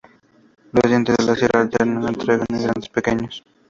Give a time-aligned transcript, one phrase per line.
[0.71, 3.43] Los dientes de la sierra alternan entre grandes y pequeños.